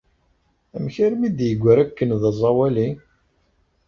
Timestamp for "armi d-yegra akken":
1.05-2.09